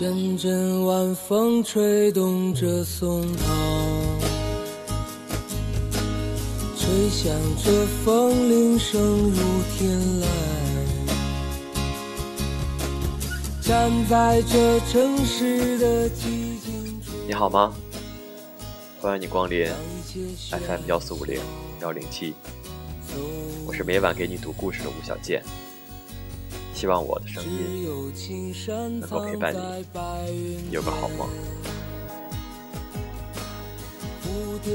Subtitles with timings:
[0.00, 3.44] 阵阵晚风吹动着松涛，
[6.74, 7.30] 吹响
[7.62, 7.70] 着
[8.02, 9.36] 风铃声如
[9.76, 10.24] 天籁。
[13.60, 17.74] 站在这城市的寂静，你好吗？
[19.02, 19.70] 欢迎你光临
[20.50, 21.38] FM 幺四五零
[21.82, 22.32] 幺零七，
[23.66, 25.44] 我是每晚给你读故事的吴小健。
[26.80, 28.10] 希望我的声音
[28.98, 31.28] 能够陪伴你有个好梦。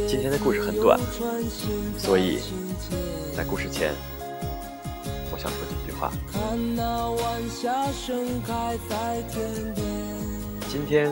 [0.08, 1.00] 今天的故事很短，
[1.98, 2.38] 所以
[3.36, 3.92] 在故事前，
[5.31, 6.11] 我想说几句话。
[10.70, 11.11] 今天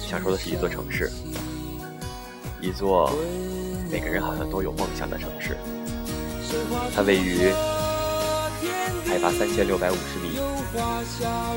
[0.00, 1.12] 想说的是一座城市，
[2.62, 3.12] 一座
[3.90, 5.58] 每个人好像都有梦想的城市，
[6.94, 7.52] 它位于。
[9.08, 10.38] 海拔三千六百五十米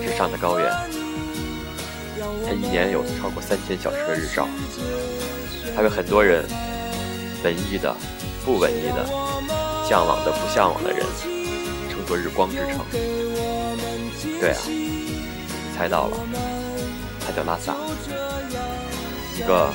[0.02, 0.72] 之上的高原，
[2.46, 4.48] 它一年有超过三千小时的日照，
[5.76, 6.46] 它被很多人
[7.44, 7.96] 文艺的、
[8.46, 9.06] 不文艺的、
[9.88, 11.06] 向往的、不向往的人
[11.90, 12.80] 称作“日光之城”。
[14.40, 16.18] 对啊，你猜到了，
[17.26, 17.76] 它叫拉萨，
[19.38, 19.70] 一个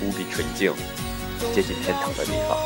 [0.00, 0.72] 无比纯净、
[1.52, 2.56] 接近天堂的地方。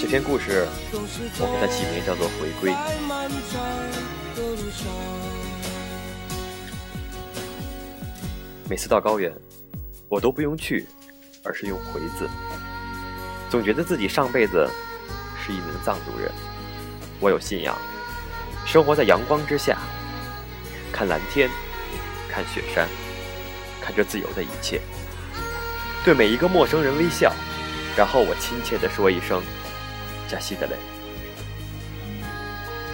[0.00, 2.70] 这篇故事，我给它起名叫做《回归》。
[8.68, 9.32] 每次到高原，
[10.08, 10.86] 我都不用去，
[11.44, 12.28] 而是用“回”字。
[13.50, 14.68] 总觉得自己上辈子
[15.44, 16.30] 是一名藏族人，
[17.18, 17.76] 我有信仰，
[18.66, 19.78] 生活在阳光之下，
[20.92, 21.50] 看蓝天，
[22.30, 22.86] 看雪山，
[23.80, 24.80] 看这自由的一切，
[26.04, 27.34] 对每一个陌生人微笑。
[27.98, 29.42] 然后我亲切地说一声
[30.30, 30.72] “加西德勒”。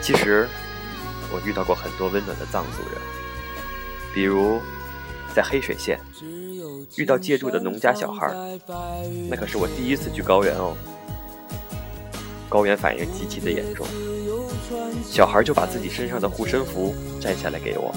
[0.01, 0.49] 其实，
[1.31, 2.99] 我遇到过很多温暖的藏族人，
[4.15, 4.63] 比如
[5.35, 6.01] 在黑水县
[6.97, 8.35] 遇到借住的农家小孩，
[9.29, 10.75] 那可是我第一次去高原哦。
[12.49, 13.87] 高原反应极其的严重，
[15.05, 17.95] 小孩就把自己身上的护身符摘下来给我，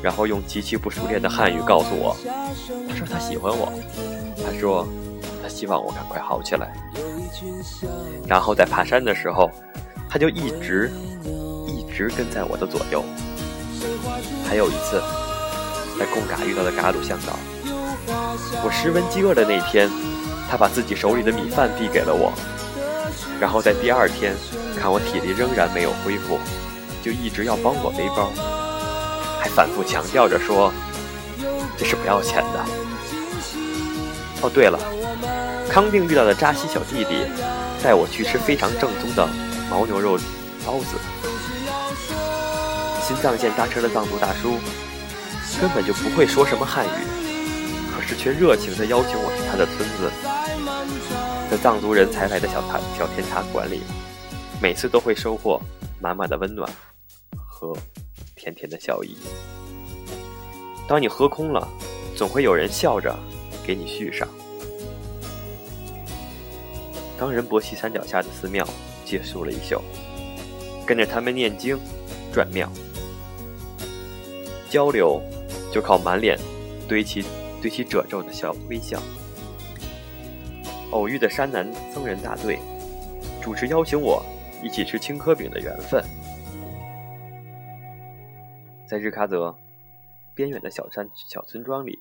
[0.00, 2.16] 然后用极其不熟练的汉语告诉我，
[2.88, 3.72] 他说他喜欢我，
[4.46, 4.86] 他说。
[5.44, 6.72] 他希望我赶快好起来，
[8.26, 9.50] 然后在爬山的时候，
[10.08, 10.90] 他就一直
[11.66, 13.04] 一直跟在我的左右。
[14.48, 15.02] 还有一次，
[15.98, 17.34] 在贡嘎遇到的嘎鲁向导，
[18.64, 19.90] 我十分饥饿的那天，
[20.48, 22.32] 他把自己手里的米饭递给了我。
[23.38, 24.34] 然后在第二天，
[24.80, 26.38] 看我体力仍然没有恢复，
[27.02, 28.32] 就一直要帮我背包，
[29.38, 30.72] 还反复强调着说
[31.76, 32.64] 这是不要钱的。
[34.40, 34.78] 哦，对了。
[35.74, 37.26] 康定遇到的扎西小弟弟，
[37.82, 39.28] 带我去吃非常正宗的
[39.68, 40.16] 牦牛肉
[40.64, 40.96] 包子。
[43.02, 44.56] 新藏线搭车的藏族大叔，
[45.60, 46.90] 根本就不会说什么汉语，
[47.92, 50.12] 可是却热情地邀请我去他的村子，
[51.50, 53.80] 在藏族人才来的小茶小甜茶馆里，
[54.62, 55.60] 每次都会收获
[56.00, 56.70] 满满的温暖
[57.34, 57.76] 和
[58.36, 59.16] 甜甜的笑意。
[60.86, 61.66] 当你喝空了，
[62.14, 63.12] 总会有人笑着
[63.66, 64.28] 给你续上。
[67.24, 68.68] 冈仁波齐山脚下的寺庙
[69.02, 69.80] 结束了一宿，
[70.86, 71.74] 跟着他们念经、
[72.30, 72.70] 转庙、
[74.68, 75.18] 交流，
[75.72, 76.38] 就靠满脸
[76.86, 77.24] 堆起
[77.62, 79.00] 堆起褶皱的小微笑。
[80.90, 82.58] 偶遇的山南僧人大队
[83.42, 84.22] 主持邀请我
[84.62, 86.04] 一起吃青稞饼的缘分，
[88.86, 89.56] 在日喀则
[90.34, 92.00] 边远的小山小村庄里，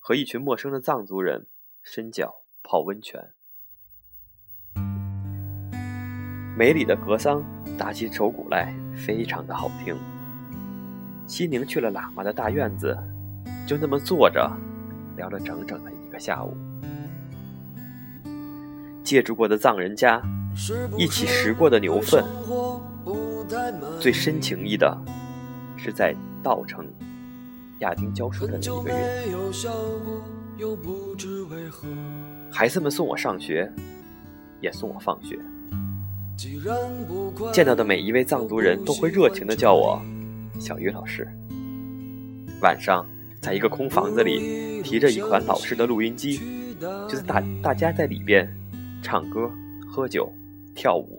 [0.00, 1.46] 和一群陌生的藏族人
[1.84, 3.30] 深脚泡温泉。
[6.60, 7.42] 梅里的格桑
[7.78, 9.96] 打起手鼓来，非常的好听。
[11.26, 12.94] 西宁去了喇嘛的大院子，
[13.66, 14.46] 就那么坐着
[15.16, 16.54] 聊了整整的一个下午。
[19.02, 20.20] 借住过的藏人家，
[20.98, 22.22] 一起食过的牛粪，
[23.98, 24.94] 最深情谊的
[25.78, 26.84] 是在稻城
[27.78, 29.24] 亚丁教书的那一个月，
[32.52, 33.72] 孩子们送我上学，
[34.60, 35.38] 也送我放学。
[37.52, 40.00] 见到的每一位藏族人都会热情地叫我
[40.58, 41.28] 小鱼老师。
[42.62, 43.06] 晚上，
[43.42, 46.40] 在一个空房子里，提着一款老式的录音机，
[47.06, 48.50] 就是大大家在里边
[49.02, 49.50] 唱歌、
[49.86, 50.32] 喝酒、
[50.74, 51.18] 跳舞，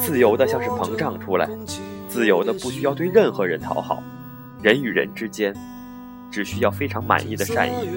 [0.00, 1.48] 自由的像是膨胀出来，
[2.06, 4.00] 自由的不需要对任何人讨好，
[4.62, 5.52] 人与人之间
[6.30, 7.88] 只需要非常满意的善意。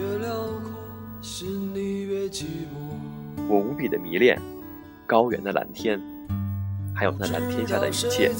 [3.47, 4.41] 我无比的迷恋。
[5.11, 5.99] 高原的蓝天，
[6.95, 8.31] 还有那蓝天下的一切，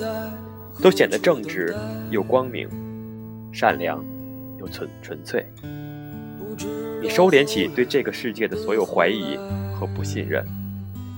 [0.82, 1.76] 都显得正直
[2.10, 2.66] 又光明，
[3.52, 4.02] 善良
[4.58, 5.46] 又纯纯粹。
[7.02, 9.38] 你收敛起对这个世界的所有怀疑
[9.78, 10.46] 和不信任，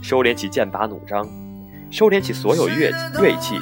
[0.02, 1.24] 收敛起剑拔弩张，
[1.92, 3.60] 收敛起所有锐锐气，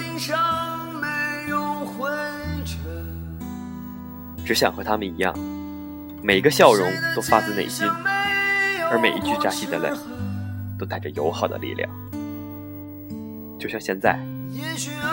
[4.46, 5.38] 只想和他们一样，
[6.24, 7.86] 每个笑容都发自内心，
[8.90, 9.90] 而每一句扎心的泪，
[10.82, 11.88] 都带着友好的力量。
[13.60, 14.20] 就像现在，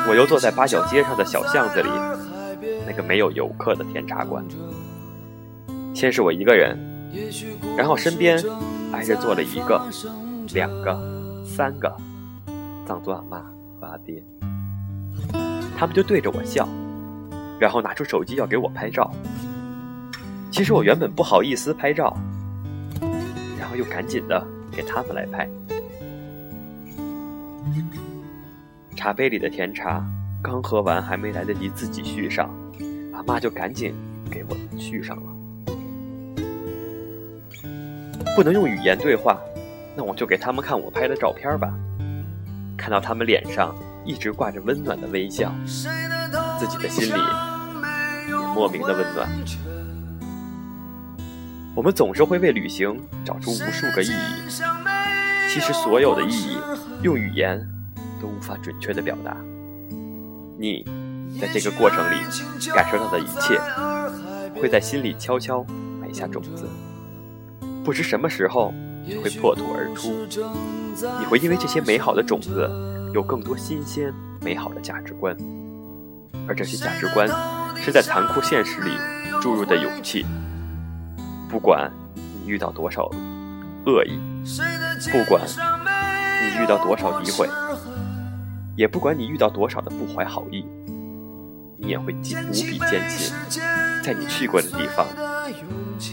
[0.09, 1.91] 我又坐在八角街上的小巷子里，
[2.87, 4.43] 那个没有游客的甜茶馆。
[5.95, 6.75] 先是我一个人。
[7.75, 8.39] 然后身边
[8.93, 9.83] 挨着坐了一个、
[10.53, 11.91] 两个、三个
[12.87, 13.41] 藏族阿妈
[13.81, 14.23] 和阿爹，
[15.75, 16.69] 他们就对着我笑，
[17.59, 19.11] 然后拿出手机要给我拍照。
[20.51, 22.15] 其实我原本不好意思拍照，
[23.59, 24.47] 然后又赶紧的
[24.79, 25.49] 给他们来拍。
[28.95, 30.07] 茶杯里的甜茶
[30.41, 32.49] 刚喝完，还没来得及自己续上，
[33.13, 33.93] 阿妈就赶紧
[34.31, 35.23] 给我续上了。
[38.37, 39.41] 不能用语言对话，
[39.97, 41.75] 那我就给他们看我拍的照片吧。
[42.77, 45.53] 看到他们脸上一直挂着温暖的微笑，
[46.57, 47.19] 自己的心里
[48.29, 49.29] 也莫名的温暖。
[51.79, 54.51] 我们总是会为旅行找出无数个意义，
[55.49, 56.59] 其实所有的意义
[57.03, 57.65] 用语言
[58.21, 59.37] 都无法准确的表达。
[60.59, 60.85] 你
[61.41, 62.17] 在这个过程里
[62.75, 63.61] 感受到的一切，
[64.61, 65.65] 会在心里悄悄
[66.01, 66.69] 埋下种子。
[67.85, 68.75] 不知什么时候
[69.07, 70.27] 你会破土而出，
[71.21, 72.69] 你会因为这些美好的种子，
[73.15, 75.33] 有更多新鲜美好的价值观，
[76.49, 77.29] 而这些价值观
[77.77, 78.91] 是在残酷现实里
[79.41, 80.27] 注入的勇气。
[81.49, 83.11] 不管你遇到多少
[83.87, 84.19] 恶意，
[85.11, 87.49] 不管你遇到多少诋毁，
[88.77, 90.65] 也不管你遇到多少的不怀好意，
[91.79, 93.35] 你也会无比坚信，
[94.03, 95.07] 在你去过的地方，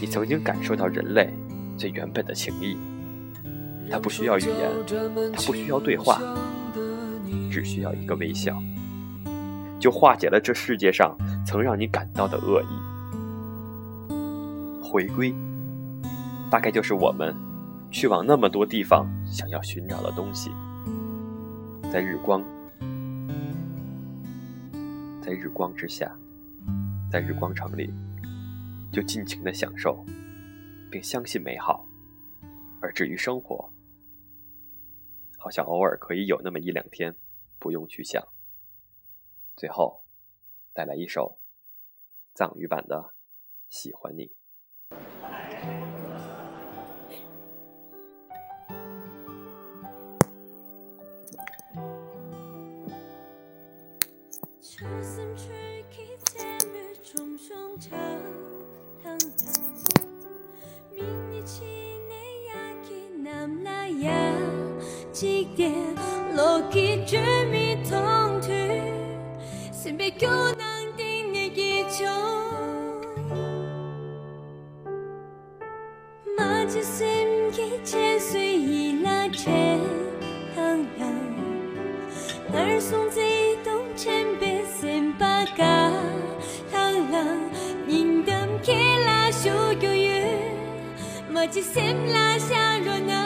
[0.00, 1.32] 你曾经感受到人类。
[1.76, 2.74] 最原本的情谊，
[3.90, 4.70] 它不需要语言，
[5.30, 6.18] 它不需要对话，
[7.52, 8.56] 只需要一个微笑，
[9.78, 11.14] 就化解了这世界上
[11.46, 12.85] 曾让你感到的恶意。
[14.96, 15.30] 回归，
[16.50, 17.36] 大概就是我们
[17.92, 20.48] 去往那么多地方想要寻找的东西，
[21.92, 22.42] 在日光，
[25.20, 26.10] 在日光之下，
[27.12, 27.92] 在日光城里，
[28.90, 30.02] 就尽情的享受。
[30.90, 31.86] 并相信美好，
[32.80, 33.70] 而至于生活，
[35.36, 37.14] 好像偶尔可以有那么一两天
[37.58, 38.26] 不用去想。
[39.58, 40.00] 最后，
[40.72, 41.38] 带来一首
[42.34, 42.96] 藏语版的
[43.68, 44.22] 《喜欢你》。
[54.66, 55.76] 조심 추울게.
[91.46, 93.25] 马吉心拉下若难。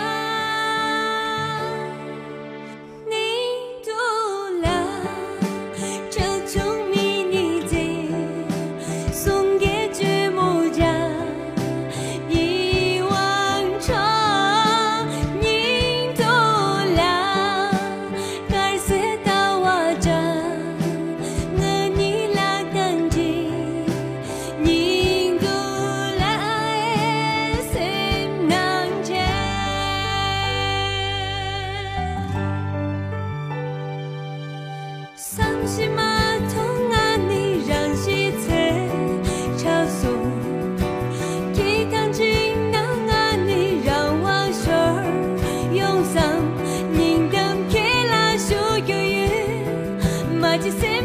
[50.51, 51.00] pode ser.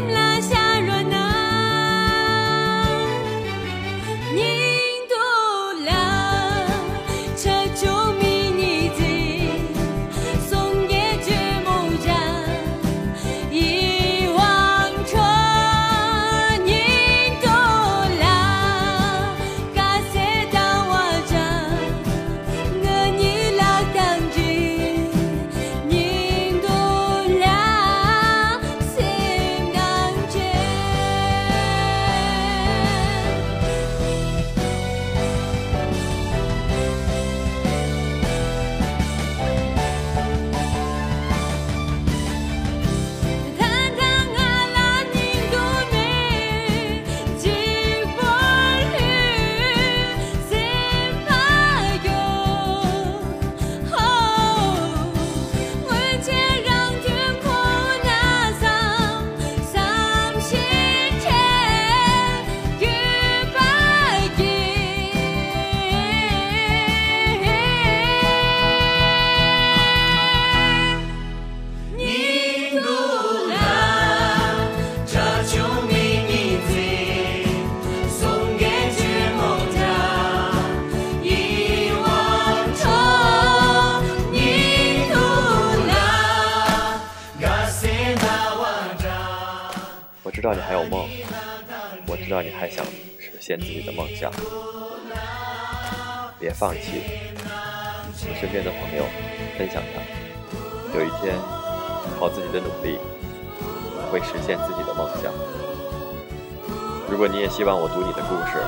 [90.36, 91.08] 知道你还有梦，
[92.06, 92.84] 我知道你还想
[93.18, 94.30] 实现自己的梦想，
[96.38, 97.00] 别放弃。
[98.20, 99.06] 你身边的朋友，
[99.56, 100.02] 分享它，
[100.94, 101.34] 有一天
[102.20, 102.98] 靠自己的努力
[104.12, 105.32] 会实现自己的梦想。
[107.08, 108.62] 如果你也希望我读你的故事，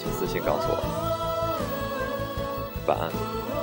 [0.00, 0.82] 请私信告诉我。
[2.88, 3.55] 晚安。